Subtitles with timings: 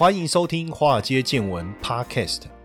[0.00, 2.44] 欢迎收听《华尔街见闻》Podcast。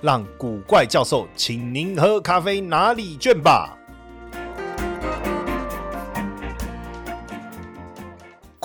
[0.00, 3.77] 让古怪教授请您喝咖啡拿礼券吧。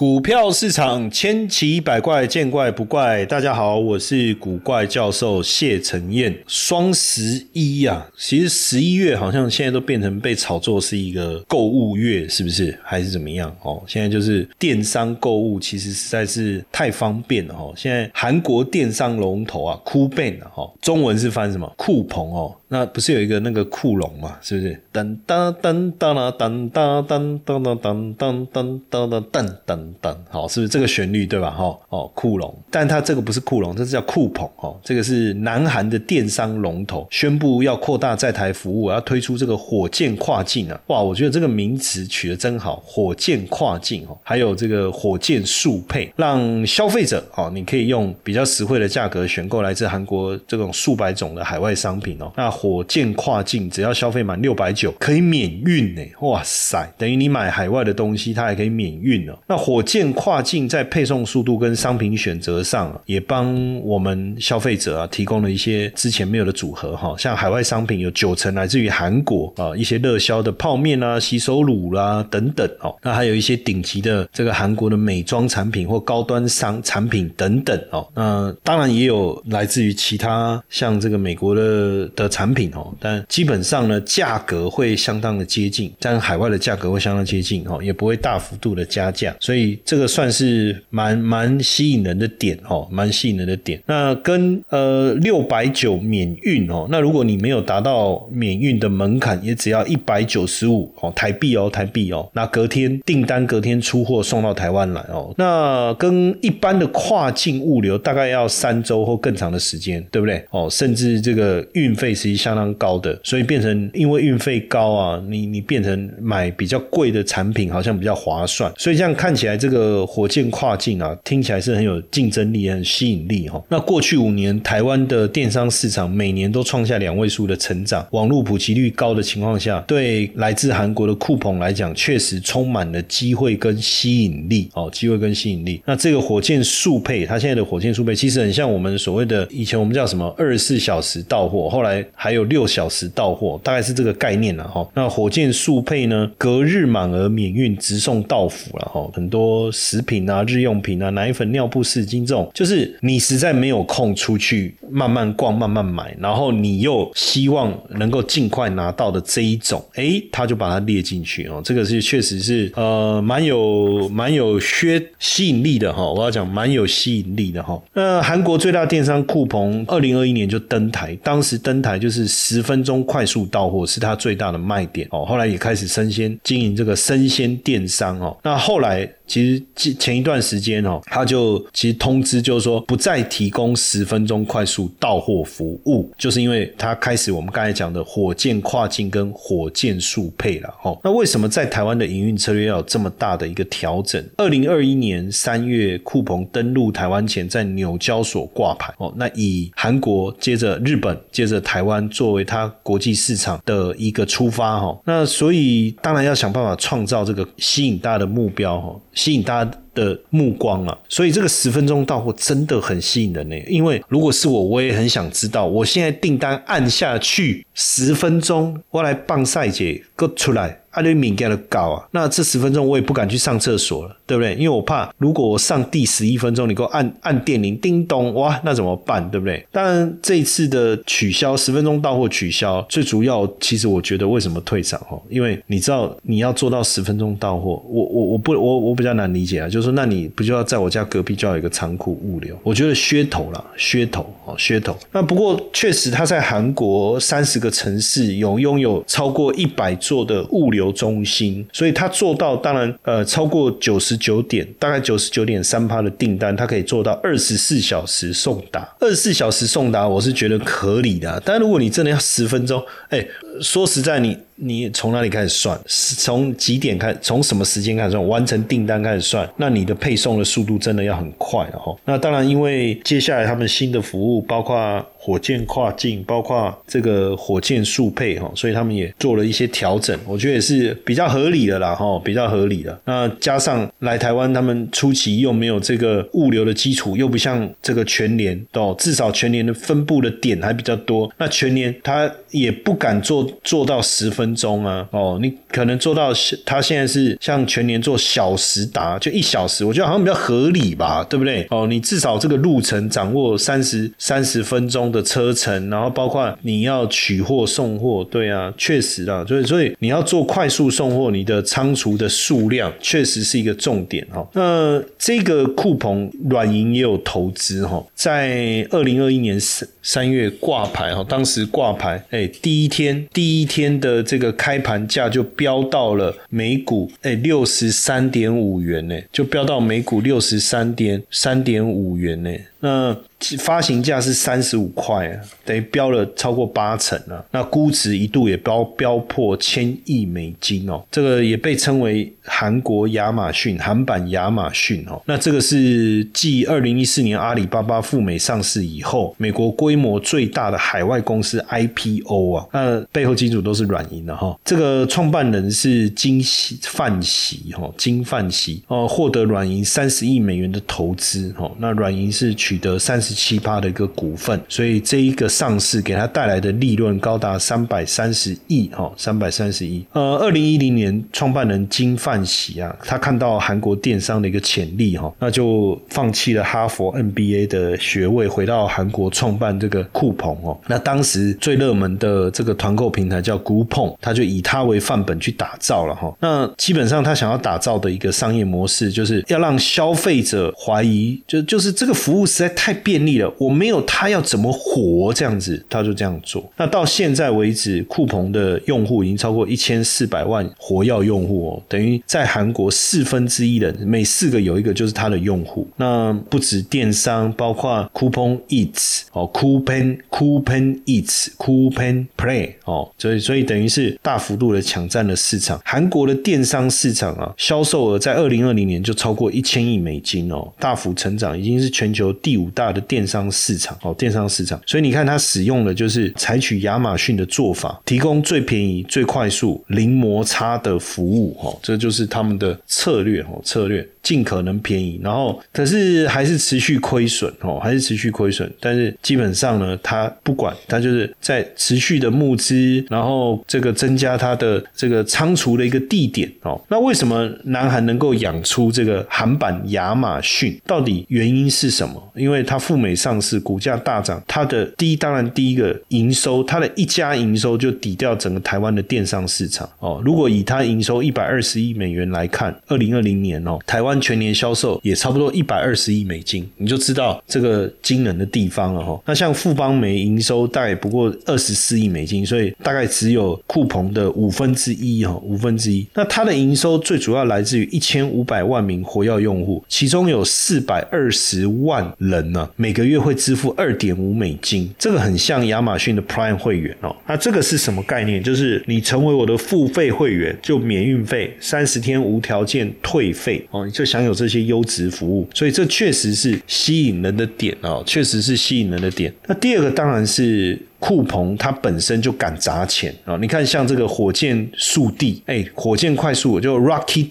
[0.04, 3.26] 股票市场千奇百怪，见怪不怪。
[3.26, 6.38] 大家好，我是古怪教授谢承彦。
[6.46, 12.78] 双十一啊，其实十一月好像现在都变成被炒作是一个购物月，是不是？
[12.84, 13.56] 还是怎么样？
[13.62, 17.72] 哦，现在就是电商购物，其实实在是太方便了哈。
[17.78, 21.74] 现在韩国电商龙头啊，酷 ban 哈，中文是翻什么？
[21.78, 22.54] 酷鹏哦。
[22.74, 24.36] 那不是有一个那个库龙嘛？
[24.42, 24.82] 是不是？
[24.92, 31.52] 噔噔噔噔啦，噔噔噔噔噔噔噔噔噔噔噔噔噔，好，是不是这个旋律对吧？
[31.52, 34.76] 哈，哦，库龙，但它这个不是库龙，这是叫酷鹏哦。
[34.84, 40.82] 这个是南韩的电商龙头宣布要扩大在台服务，要推出这个火箭跨境啊！
[40.88, 52.32] 哇，我觉得这个名词取得真好，火箭跨境哦，还有这个火箭速配，让消费者哦，你可以用比较实惠的价格选购来自韩国这种数百种的海外商品哦。
[52.36, 56.02] 那火箭跨境只要消费满六百九可以免运呢！
[56.22, 59.38] 哇塞，等于你买海外的东西，它还可以免运哦。
[59.46, 67.14] 那火箭跨境在配送速度跟商品选择上，也帮我们消费者啊提供了一些之前没有的组合哈。
[67.18, 72.96] 像海外商品有九成来自于韩国啊，一些热销的泡面啊、洗手乳啦等等哦。
[73.02, 78.08] 那还有一些顶级的这个韩国的美妆产品或高端商产品等等哦。
[78.16, 82.53] 那当然也有来自于其他像这个美国的的产。
[82.53, 93.82] 品品哦，但基本上呢，价格会相当的接近，但海外的价格会相当接近哦，也不会大幅度的加价，所以这个算是蛮蛮吸引人的点哦，蛮吸引人的点。
[93.86, 110.68] 那跟呃六百九免运哦，那如果你没有达到免运的门槛，也只要一百九十五哦台币哦台币哦，那隔天订单隔天出货送到台湾来哦，那跟一般的跨境物流大概要三周或更长的时间，对不对哦？
[110.70, 123.64] 甚至这个运费实际相当高的，所以变成因为运费高啊，你你变成买比较贵的产品好像比较划算，所以这样看起来这个火箭跨境啊，听起来是很有竞争力、很吸引力哈。
[123.70, 135.82] 那过去五年台湾的电商市场每年都创下两位数的成长，网络普及率高的情况下，对来自韩国的酷鹏来讲，确实充满了机会跟吸引力哦，机会跟吸引力。
[135.86, 142.34] 那这个火箭速配，它现在的火箭速配其实很像我们所谓的以前我们叫什么二十四小时到货，后来还。
[142.34, 144.84] 有六小时到货，大概是这个概念了哈。
[144.96, 149.08] 那火箭速配呢，隔日满额免运，直送到府了哈。
[149.14, 161.62] 很多食品啊、日用品啊、奶粉、尿布、湿巾这种，就是你实在没有空出去慢慢逛、慢慢买，然后你又希望能够尽快拿到的这一种，哎，他就把它列进去哦。
[161.64, 166.12] 这个是确实是呃蛮有蛮有削吸引力的哈。
[166.12, 167.80] 我要讲蛮有吸引力的哈。
[167.94, 172.13] 那韩国最大电商酷鹏，二零二一年就登台，当时登台就是。
[172.14, 179.10] 是十分钟快速到货是它最大的卖点哦，后来也开始生鲜经营这个生鲜电商哦，那后来。
[179.34, 190.96] 其实前一段时间哦，他就其实通知就是说不再提供十分钟快速到货服务，就是因为他开始我们刚才讲的火箭跨境跟火箭速配了哦。
[191.04, 194.24] 那为什么在台湾的营运策略要有这么大的一个调整？
[194.38, 208.96] 二零二一年三月，酷鹏登陆台湾前在纽交所挂牌哦，那以韩国接着日本接着台湾作为它国际市场的一个出发哈，那所以当然要想办法创造这个吸引大家的目标哈。
[209.24, 213.58] 吸引大家的目光了，所以这个十分钟到货真的很吸引人呢。
[213.70, 220.78] 因为如果是我，我也很想知道，我现在订单按下去十分钟，我来帮赛姐哥出来。
[220.94, 224.54] 阿里敏感的高啊，那这十分钟我也不敢去上厕所了，对不对？
[224.56, 229.28] 因为我怕如果我上第十一分钟，你给我按按电铃，叮咚，哇，那怎么办？
[229.32, 229.66] 对不对？
[229.72, 235.20] 当然这一次的取消十分钟到货取消，最主要其实我觉得为什么退场哦？
[235.30, 242.56] 因为你知道你要做到十分钟到货，我我我不我我比较难理解啊，就是说那你不就要在我家隔壁就要有一个仓库物流？
[242.62, 244.96] 我觉得噱头了，噱头哦，噱头。
[245.12, 250.83] 那不过确实他在韩国三十个城市有拥有超过一百座的物流。
[250.84, 258.88] 流中心，所以他做到当然呃超过九十九点，大概九十九点三趴的订单，他可以做到二十四小时送达。
[259.00, 261.42] 二十四小时送达，我是觉得可以的。
[261.46, 263.26] 但如果你真的要十分钟，哎，
[263.62, 264.38] 说实在你。
[264.56, 265.80] 你从哪里开始算？
[265.88, 267.14] 从几点开？
[267.16, 268.28] 从什么时间开始算？
[268.28, 269.50] 完成订单开始算？
[269.58, 271.96] 那你的配送的速度真的要很快了哈。
[272.06, 283.00] 那当然，因为接下来他们新的服务包括火箭跨境，包括这个火箭速配哈，所以他们也做了一些调整，我觉得也是比较合理的啦哈，比较合理的。
[283.06, 291.32] 那加上来台湾，他们初期又没有这个物流的基础，又不像这个全联哦，至少全联的分布的点还比较多。
[291.38, 294.43] 那全联他也不敢做做到十分。
[294.44, 296.34] 分钟啊，哦，你可能做到，
[296.66, 301.66] 他现在是像全年做小时达，就一小时，我觉得好像比较合理吧，对不对？
[301.70, 314.46] 哦，你至少这个路程掌握三十三十分钟的车程，然后包括你要取货送货，对啊，确实啊，所以所以你要做快速送货，你的仓储的数量确实是一个重点哈。
[314.52, 324.22] 那这个库鹏软银也有投资哈，在二零二一年三三月挂牌哈，当时挂牌，哎，第一天第一天的。
[324.34, 332.50] 这个开盘价就飙到了每股哎六十三点五元呢，就飙到每股六十三点三点五元呢。
[332.84, 333.16] 那
[333.60, 337.42] 发行价是三十五块啊，等于飙了超过八成啊。
[337.52, 345.22] 那估值一度也飙飙破千亿美金哦，这个也被称为韩国亚马逊，韩版亚马逊哦。
[345.26, 352.68] 那这个是继二零一四年阿里巴巴赴美上市以后，美国规模最大的海外公司 IPO 啊。
[352.74, 354.58] 那背后金主都是软银的哈。
[354.66, 356.44] 这个创办人是金
[356.82, 361.72] 范喜哈，金范喜哦，获得软银三十亿美元的投资哈。
[361.80, 363.36] 那软银是取取得三十。
[363.44, 370.06] 七八的一个股份，所以这一个上市给他带来的利润高达三百三十亿哈，三百三十亿。
[370.14, 380.80] 呃，二零一零年创办人金范喜啊，他看到韩国电商的一个潜力哈，那就放弃了哈佛 NBA 的学位，回到韩国创办这个酷鹏哦。
[380.88, 386.34] 那当时最热门的这个团购平台叫 Groupon，他就以它为范本去打造了哈。
[386.40, 393.24] 那基本上他想要打造的一个商业模式，就是要让消费者怀疑，就就是这个服务实在太便。
[393.24, 396.70] 利了，我没有他要怎么活这样子，他就这样做。
[396.76, 405.88] 那到现在为止，酷鹏的用户已经超过一千四百万活跃用户哦，等于在韩国四分之一人每四个有一个就是他的用户。
[405.96, 415.80] 那不止电商，包括酷鹏 Eats 哦，酷鹏酷鹏 Eats 酷鹏 Play 哦，所以所以等于是大幅度的抢占了市场。
[415.86, 423.04] 韩国的电商市场啊，销售额在二零二零年就超过一千亿美金哦，大幅成长，已经是全球第第五大的。
[423.14, 434.08] 电商市场哦，电商市场，所以你看它使用的就是采取亚马逊的做法，提供最便宜、最快速、零摩擦的服务哦，这就是他们的策略哦，策略。
[434.24, 438.72] 尽可能便宜，然后可是还是持续亏损哦，还是持续亏损。
[438.80, 446.82] 但是基本上呢，他不管，他就是在持续的募资，然后这个增加它的这个仓储的一个地点哦。
[446.88, 450.80] 那为什么南韩能够养出这个韩版亚马逊？
[450.88, 452.32] 到底原因是什么？
[452.44, 460.22] 因为它赴美上市，股价大涨，它的第一当然第一个营收，它的一家营收就抵掉整个台湾的电商市场哦。
[460.26, 464.14] 如果以它营收一百二十亿美元来看，二零二零年哦，台湾。
[464.24, 469.22] 全年销售也差不多一百二十亿美金，你就知道这个惊人的地方了哈。
[469.26, 476.08] 那像富邦煤营收大概不过二十四亿美金，所以大概只有库鹏的五分之一哈，五分之一。
[476.14, 487.14] 那它的营收最主要来自于一千五百万名活跃用户，其中有四百二十万人呢，每个月会支付二点五美金，这个很像亚马逊的 Prime 会员哦。
[487.28, 488.42] 那这个是什么概念？
[488.42, 494.04] 就是你成为我的付费会员，就免运费，三十天无条件退费哦，你就。
[494.14, 499.34] 享有这些优质服务，所以这确实是吸引人的点哦，确实是吸引人的点。
[499.48, 500.78] 那第二个当然是。
[501.04, 503.36] 库鹏它本身就敢砸钱啊！
[503.42, 507.28] 你看，像这个火箭速递，哎，火箭快速就 Rocky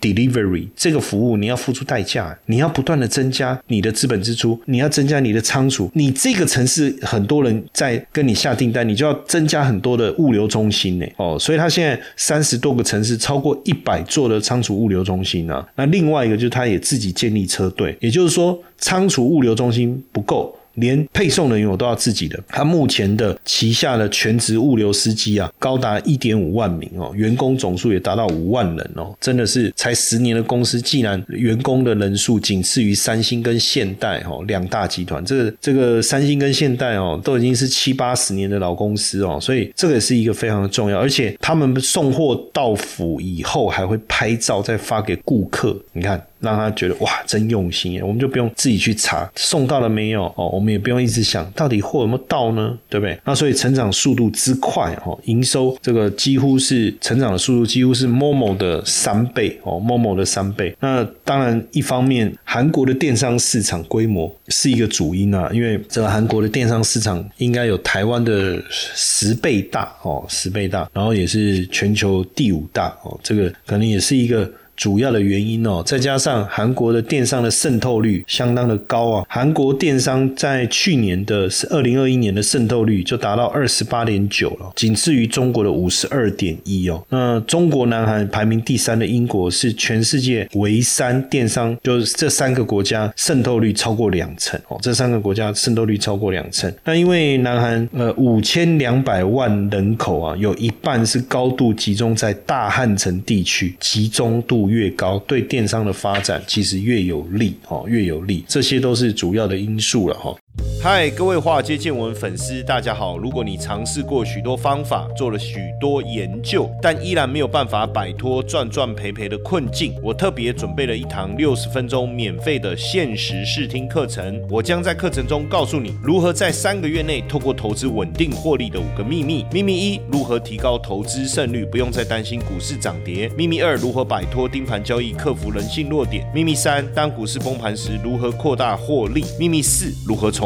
[0.00, 11.06] Delivery 这个服务，你要付出代价，你要不断的增加你的资本支出，你要增加你的仓储，你这个城市很多人在跟你下订单，你就要增加很多的物流中心呢。
[11.16, 15.66] 哦，所以它现在三十多个城市，超过一百座的仓储物流中心呢。
[15.74, 20.56] 那另外一个就是它也自己建立车队，也就是说仓储物流中心不够。
[20.76, 22.38] 连配送人员我都要自己的。
[22.48, 46.22] 他目前的旗下的全职物流司机啊，高达一点五万名哦，员工总数也达到五万人哦，真的是才十年的公司，既然员工的人数仅次于三星跟现代哦两大集团，这个这个三星跟现代哦都已经是七八十年的老公司哦，所以这个也是一个非常的重要，而且他们送货到府以后还会拍照再发给顾客，你看。
[46.40, 48.02] 让他觉得哇，真用心耶！
[48.02, 53.18] 我们就不用自己去查送到了没有哦，我们也不用一直想到底货有没有到呢，对不对？
[53.24, 60.76] 那所以成长速度之快哦，营收这个几乎是成长的速度几乎是 Momo 的三倍哦，Momo 的三倍。
[60.80, 74.50] 那当然，一方面韩国的电商市场规模是一个主因啊，因为这个韩国的电商市场应该有台湾的十倍大哦，十倍大，然后也是全球第五大哦，这个可能也是一个。
[74.76, 87.02] 主要的原因哦，再加上韩国的电商的渗透率相当的高啊，韩国电商在去年的是二零二一年的渗透率就达到二十八点九了，仅次于中国的五十二点一哦。
[87.08, 96.72] 那中国、南韩排名第三的英国是全世界唯三电商，就是这三个国家渗透率超过两成哦，这三个国家渗透率超过两成。
[96.84, 104.65] 那因为南韩呃五千两百万人口啊，有一半是高度集中在大汉城地区，集中度。
[104.68, 110.36] 越高，对电商的发展其实越有利，哦，越有利，这些都是主要的因素了，哈。
[110.82, 113.18] 嗨，各位华尔街见闻粉丝，大家好。
[113.18, 124.40] 如果你尝试过许多方法，做了许多研究，但依然没有办法摆脱赚赚赔赔的困境，我特别准备了一堂六十分钟免费的限时试听课程。
[124.48, 129.44] 我将在课程中告诉你如何在三个月内透过投资稳定获利的五个秘密。
[129.50, 133.28] 秘密一：如何提高投资胜率，不用再担心股市涨跌。
[133.30, 136.24] 秘密二：如何摆脱盯盘交易，克服人性弱点。
[136.32, 139.24] 秘密三：当股市崩盘时，如何扩大获利。
[139.36, 140.45] 秘密四：如何从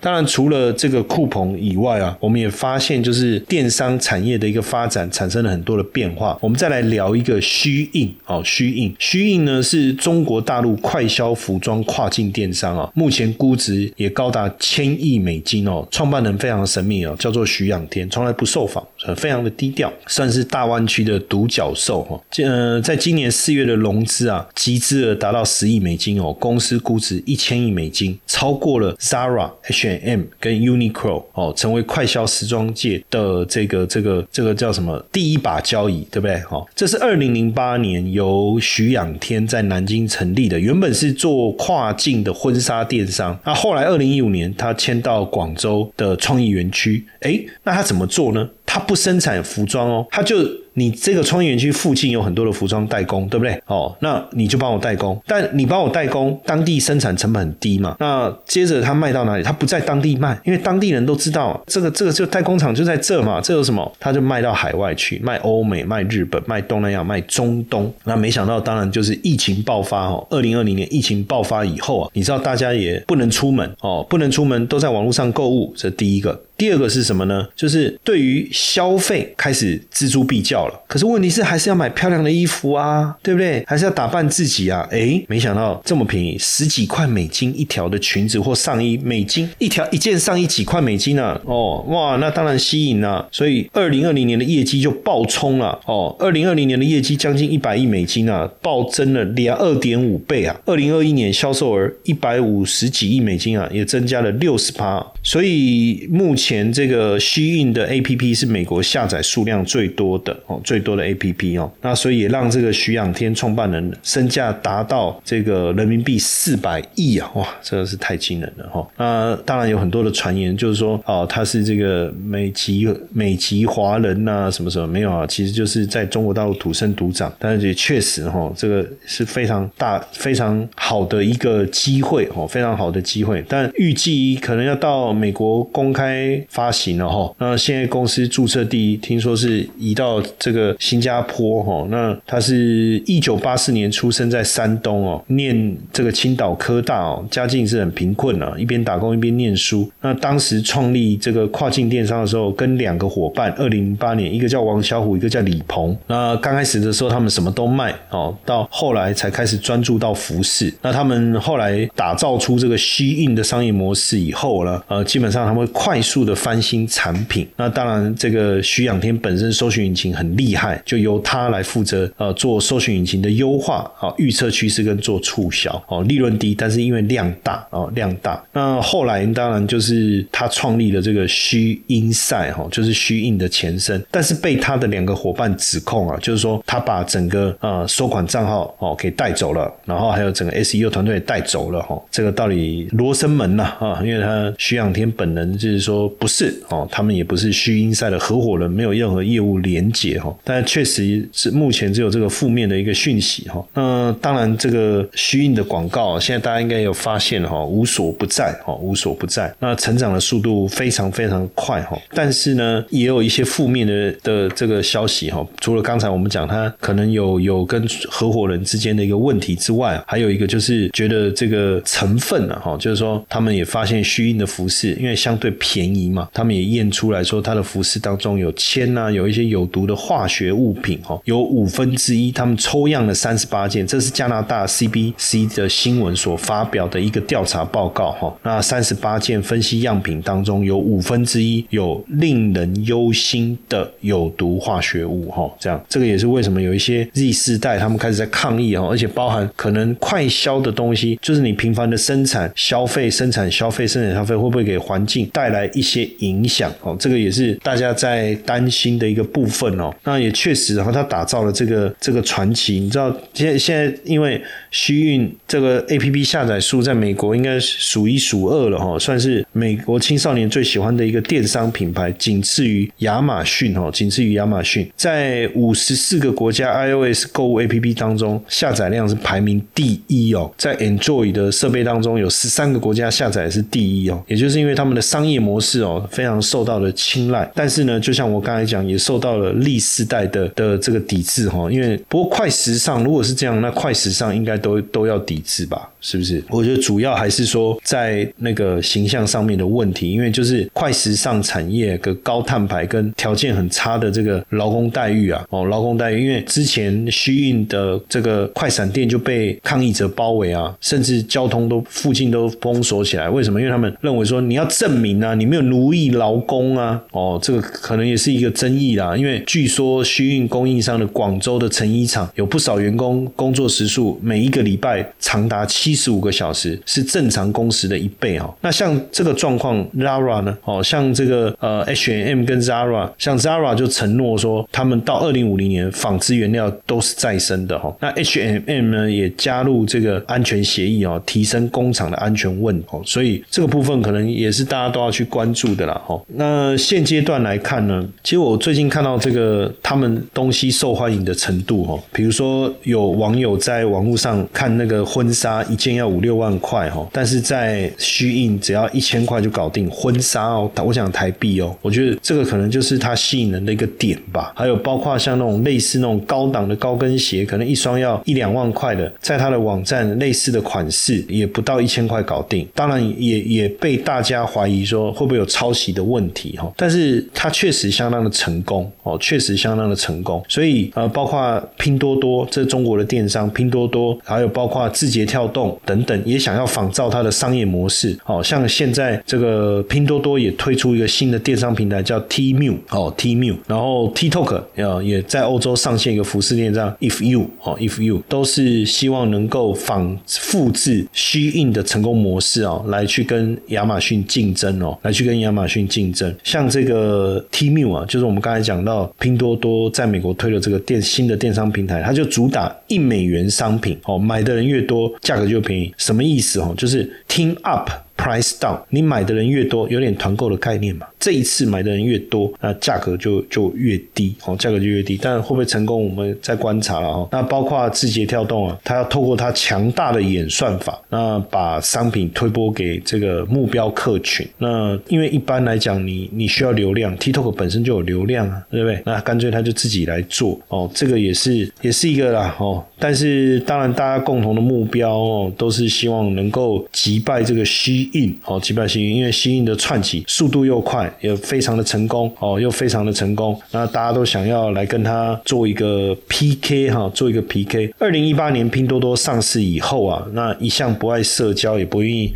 [0.00, 6.38] 当然，除了这个酷棚以外啊，我们也发现就是电商产业的一个发展产生了很多的变化。
[6.40, 15.84] 我们再来聊一个虚印哦，虚印，虚印呢是中国大陆快销服装跨境电商啊，目前估值也高达千亿美金哦。
[15.90, 18.86] 创办人非常神秘哦，叫做徐仰天，从来不受访，
[19.16, 22.20] 非常的低调，算是大湾区的独角兽哈。
[22.44, 29.87] 呃，在今年四月的融资啊，集资额达到十亿美金哦，公司估值一千亿美金，超过了 Zara H。
[29.96, 36.36] M 跟 Uniqlo 哦，成为快销时装界的这个这个这个叫什么第一把交椅，对不对？
[36.50, 48.48] 哦，这是二零零八年由徐仰天在南京成立的，原本是做跨境的婚纱电商，那后来二零一五年他迁到广州的创意园区，哎，那他怎么做呢？
[48.66, 50.36] 他不生产服装哦，他就。
[50.78, 53.60] 你这个创业园区附近有很多的服装代工，对不对？
[53.66, 57.96] 哦，那你就帮我代工，但你帮我代工，当地生产成本很低嘛。
[57.98, 59.42] 那接着他卖到哪里？
[59.42, 63.40] 他不在当地卖，因为当地人都知道这个这个就代工厂就在这嘛。
[63.40, 63.90] 这有什么？
[63.98, 67.92] 他就卖到海外去，卖欧美、卖日本、卖东南亚、卖中东。
[68.04, 70.24] 那没想到，当然就是疫情爆发哦。
[70.30, 76.40] 二零二零年疫情爆发以后啊，你知道大家也不能出门哦，不能出门，都在网络上购物，这第一个。
[76.56, 77.46] 第二个是什么呢？
[77.54, 83.62] 就是对于消费开始锱铢必较可是问题是还是要买漂亮的衣服啊，对不对？
[83.66, 84.84] 还是要打扮自己啊？
[84.90, 91.40] 诶，没想到这么便宜，十几块美金一条的裙子或上衣，美金一条一件上衣几块美金呢？
[91.44, 93.28] 哦，哇，那当然吸引了。
[93.30, 95.78] 所以二零二零年的业绩就爆冲了。
[95.86, 100.60] 哦，二零二零年的业绩将近一百亿美金啊，暴增了两二点五倍啊。
[100.66, 105.06] 二零二一年销售额一百五十几亿美金啊，也增加了六十趴。
[105.22, 106.48] 所以目前。
[106.48, 118.88] 前这个虚印的 A P P 是美国下载数量最多的哦，最多的 A P P 哦，那所以也让这个徐仰天创办人身价达到这个人民币四百亿啊，哇，真的是太惊人了哈。
[118.96, 125.26] 那当然有很多的传言，就是说哦，他是这个美籍美籍华人呐，什么什么没有啊？
[125.26, 133.44] 其实就是在中国大陆土生土长，但是也确实哈，这个是非常大、非常好的一个机会哦，非常好的机会。
[133.48, 136.08] 但预计可能要到美国公开。
[136.48, 149.90] 发行了哈，那现在公司注册地听说是移到这个新加坡哈，那他是一九八四年出生在山东哦，念这个青岛科大哦，家境是很贫困啊，一边打工一边念书。
[150.00, 155.96] 那当时创立这个跨境电商的时候，跟两个伙伴，二零零八年，一个叫王小虎，一个叫李鹏。
[156.06, 160.72] 那刚开始的时候，他们什么都卖哦，到后来才开始专注到服饰。
[160.82, 167.46] 那他们后来打造出这个虚印的商业模式以后呢，呃，基本上他们会快速的翻新产品。
[167.56, 178.42] 那当然，这个徐仰天本身搜寻引擎很厉害，就由他来负责呃做搜寻引擎的优化啊，预测趋势跟做促销哦，利润低，但是因为量大哦，量大。
[178.52, 203.64] 那后来当然就是他创立了这个虚音赛哈，就是虚印的前身，但是被他的两个伙伴指控啊，就是说他把整个呃收款账号哦给带走了，然后还有整个 SEO 团队也带走了哈，这个到底罗生门呐啊，因为他徐仰天本人就是说不是哦，他们也不是虚音赛的合伙人，没有任何业务连结哈，但确实是目前只有这个负面的一个讯息哈。
[203.74, 256.96] 那当然这个虚印的广告，现在大家应该有发现哈，无所不在哈，无所不在，那成长的速度非常非常快哈，但是呢，也有一些负面的的这个消息哈，除了刚才我们讲他可能有有跟合伙人之间的一个问题之外，还有一个就是觉得这个成分啊哈，就是说他们也发现虚印的服饰，因为相对便宜嘛，他们也验出来说它的服饰当中有铅呐，有一些有毒的化学物品哈，有五分之一，他们抽样了三十八件，这是加拿大 CBC 的新闻所发表的一个调查报告哈，那三十八件分析样品当中有五分之一有令人忧心的有毒化学物哈，这样这个也是为什么有一些 Z 世代他们开始在抗议哈，而且包含可能快消的东西，就是你频繁的生产、消费、生产、消费、生产、消费，会不会给环境带来一些影响哦？
[256.98, 259.92] 这个也是大家在担心的一个部分哦。
[260.04, 264.40] 那也确实，然后他打造了这个这个传奇，你知道，现在现在因为
[264.70, 295.90] 虚运这个 A P P 下载数在美国应该数一数二了哈，算是美国青少年最喜欢的一个电商品牌，仅次于亚马逊哈，仅次于亚马逊，在五十四个国家 I O S 购物 A P P 当中，下载量是排名第一哦，在 Enjoy 的设备当中有十三个国家下载是第一哦，也就是因为他们的商业模式哦非常受到了青睐，但是呢，就像我刚才讲，也受到了历史时代的的这个抵制哈，因为不过快时尚如果是这样，那快时尚应该都都要抵制吧。
[296.00, 296.42] 是不是？
[296.50, 313.28] 我觉得主要还是说在那个形象上面的问题，因为就是快时尚产业个高碳排跟条件很差的这个劳工待遇啊，哦，劳工待遇，因为之前虚运的这个快闪店就被抗议者包围啊，甚至交通都附近都封锁起来。
[313.28, 313.58] 为什么？
[313.60, 319.16] 因为他们认为说你要证明啊，你没有奴役劳工啊，哦，这个可能也是一个争议啦。
[319.16, 325.87] 因为据说虚运供应商的广州的成衣厂有不少员工工作时数每一个礼拜长达七。
[325.88, 328.54] 七十五个小时是正常工时的一倍哈。
[328.60, 330.54] 那像这个状况，Zara 呢？
[330.64, 337.90] 哦，像这个呃 H&M 跟 Zara，像 Zara 就承诺说，他们到二零五零年纺织原料都是再生的哈。
[338.00, 343.00] 那 H&M 呢也加入这个安全协议哦，提升工厂的安全问哦。
[343.06, 346.20] 所以这个部分可能也是大家都要去关注的啦哈。
[346.34, 355.64] 那现阶段来看呢，其实我最近看到这个他们东西受欢迎的程度哈，比如说有网友在网络上看那个婚纱。
[355.78, 364.52] 件要五六万块哈，但是在虚印只要一千块就搞定婚纱哦，我想台币哦，我觉得这个可能就是它吸引人的一个点吧。
[364.56, 372.66] 还有包括像那种类似那种高档的高跟鞋，可能一双要一两万块的，在它的网站类似的款式也不到一千块搞定。
[372.74, 380.44] 当然也也被大家怀疑说会不会有抄袭的问题哈，但是它确实相当的成功哦，确实相当的成功。
[380.48, 385.67] 所以呃，包括拼多多这中国的电商，拼多多还有包括字节跳动。
[385.84, 406.34] 等等，也想要仿造它的商业模式，哦，像现在这个拼多多也推出一个新的电商平台叫 Tmu，哦，Tmu，然后 TikTok 啊也在欧洲上线一个服饰店，叫 If You，哦，If You，都是希望能够仿复制虚印的成功模式哦，来去跟亚马逊竞争哦，来去跟亚马逊竞争。
[406.42, 415.57] 像这个 Tmu 啊，就是我们刚才讲到拼多多在美国推的这个电新的电商平台，它就主打一美元商品，哦，买的人越多，价格就。
[415.96, 416.74] 什么意思哦？
[416.76, 417.90] 就是 team up。
[418.18, 421.06] Price down，你买的人越多，有点团购的概念嘛。
[421.20, 425.18] 这一次买的人越多，那价格就就越低，哦，价格就越低。
[425.22, 427.28] 但会不会成功，我们再观察了哦。
[427.30, 434.46] 那包括字节跳动啊，它要透过它强大的演算法，那把商品推播给这个目标客群。
[434.58, 439.00] 那因为一般来讲，你你需要流量，TikTok 本身就有流量啊，对不对？
[439.06, 442.84] 那干脆他就自己来做哦，这个也是也是一个啦哦。
[442.98, 453.60] 但是当然，大家共同的目标哦，都是希望能够击败这个虚印哦，击败吸印，因为吸印的串起速度又快，也非常的成功哦，又非常的成功。
[453.70, 457.92] 那大家都想要来跟他做一个 PK 哈，做一个 PK。
[457.98, 462.32] 二零一八年拼多多上市以后啊，那一向不爱社交，也不愿意。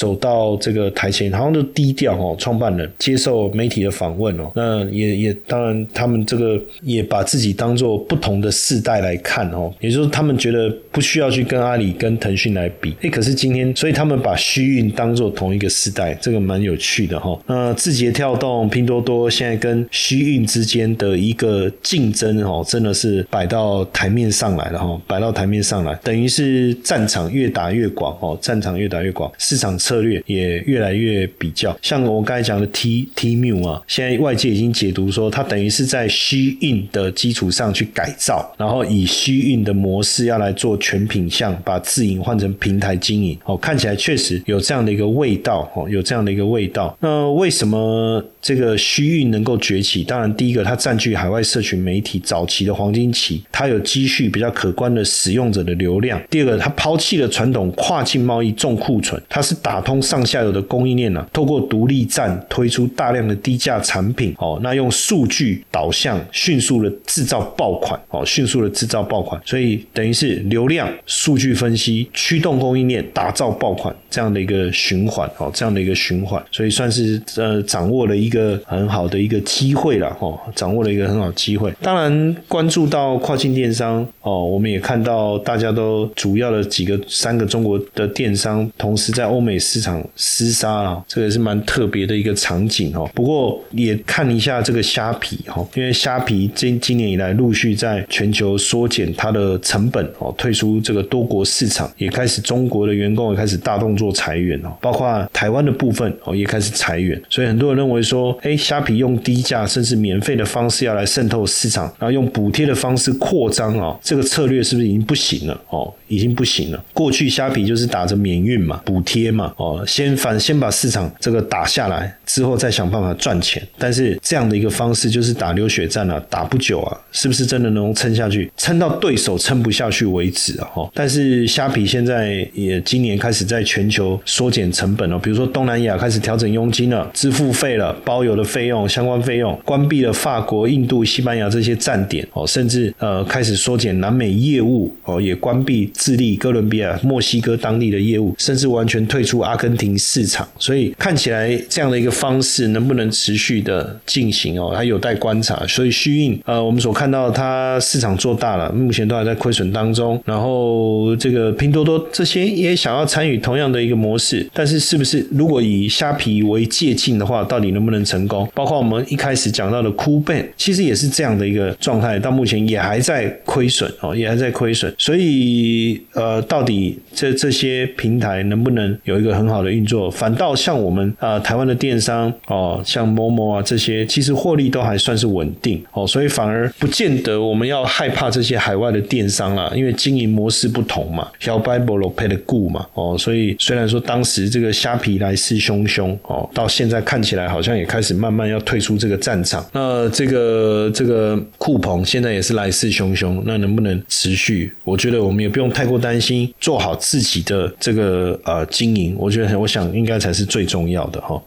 [0.00, 2.34] 走到这个台前，好像就低调哦。
[2.38, 12.96] 创办人接受媒体的访问哦，那也也当然，他们这个也把自己当做不同的世代来看哦，也就是他们觉得不需要去跟阿里、跟腾讯来比。
[13.02, 17.38] 哎，可是今天，所以他们把虚运当做同一个世代，这个蛮有趣的哈。
[17.46, 29.78] 那字节跳动、拼多多现在跟虚运之间的一个竞争哦，真的是摆到台面上来了哈，摆到台面上来，等于是战场越打越广哦，战场越打越广，市场。
[29.90, 43.36] 策略也越来越比较，像我刚才讲的 T T Mu 啊，现在外界已经解读说，它等于是在虚印的基础上去改造，然后以虚印的模式要来做全品项，把自营换成平台经营。
[43.44, 46.96] 哦，看起来确实有这样的一个味道，哦，有这样的一个味道。
[47.00, 50.04] 那为什么这个虚运能够崛起？
[50.04, 56.22] 当然，第一个它占据海外社群媒体早期的黄金期，它有积蓄比较可观的使用者的流量。
[56.30, 59.80] 第二个，它抛弃了传统跨境贸易重库存，它是打。
[59.80, 81.72] 通上下游的供应链呢，透过独立站推出大量的低价产品哦，那用数据导向迅速的制造爆款哦，迅速的制造爆款，所以等于是流量数据分析驱动供应链打造爆款这样的一个循环哦，这样的一个循环，所以算是呃掌握了一一个很好的一个机会了哦，掌握了一个很好机会。
[81.80, 89.50] 当然关注到跨境电商哦，我们也看到大家都主要的几个三个中国的电商同时在欧美。
[89.70, 93.08] 市场厮杀啊，这个是蛮特别的一个场景哦。
[93.14, 107.20] 不过也看一下这个虾皮哈，因为虾皮今今年以来陆续在全球缩减它的成本哦，退出这个多国市场，也开始中国的员工也开始大动作裁员哦，包括台湾的部分哦也开始裁员。
[107.28, 115.92] 所以很多人认为说，说哎，虾皮用低价甚至免费的方式要来渗透市场，然后用补贴的方式扩张啊，这个策略是不是已经不行了哦？
[116.08, 116.84] 已经不行了。
[116.92, 119.52] 过去虾皮就是打着免运嘛，补贴嘛。
[119.56, 123.62] 哦，先反先把市场这个打下来，之后再想办法赚钱。
[123.78, 128.50] 但是这样的一个方式就是打流血战啊，打不久啊，是不是真的能撑下去？
[128.56, 130.68] 撑到对手撑不下去为止啊！
[130.74, 149.38] 哈，但是虾皮现在也今年开始在全球缩减成本了，比如说东南亚开始调整佣金了、支付费了、包邮的费用、相关费用，关闭了法国、印度、西班牙这些站点哦，甚至呃开始缩减南美业务哦，也关闭智利、哥伦比亚、墨西哥当地的业务，甚至完全退出。
[149.40, 155.64] 阿根廷市场，所以看起来这样的一个方式能不能持续的进行哦，还有待观察。
[155.68, 160.20] 所以虚印呃，我们所看到它市场做大了，目前都还在亏损当中。
[160.24, 168.46] 然后这个拼多多这些也想要参与同样的一个模式，但是是不是如果以虾皮为借镜的话，到底能不能成功？
[168.54, 174.94] 包括我们一开始讲到的酷贝，其实也是这样的一个状态，到目前也还在亏损哦，也还在亏损。
[174.98, 179.30] 所以呃，到底这这些平台能不能有一个？
[179.40, 204.72] 很好的运作，反倒像我们啊台湾的电商哦，像某某啊这些，其实获利都还算是稳定哦，所以反而不见得我们要害怕这些海外的电商啦，因为经营模式不同嘛，小白菠萝配的固嘛哦，所以虽然说当时这个虾皮来势汹汹哦，到现在看起来好像也开始慢慢要退出这个战场，那这个这个酷鹏现在也是来势汹汹，那能不能持续？
[204.84, 209.16] 我觉得我们也不用太过担心，做好自己的这个呃经营。
[209.18, 211.42] 我觉得，我想应该才是最重要的哈。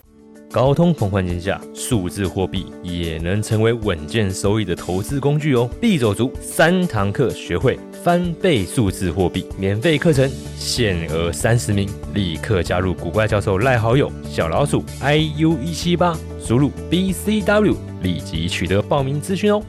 [0.51, 5.67] 高通膨环境下，数字货币也能成为稳健收益的投资工具哦。
[5.79, 19.63] 必走足三堂课，学会翻倍数字货币，免费课程限额三十名，立刻加入古怪教授赖好友小老鼠 iu 一七八，输入 bcw，立即取得报名资讯哦。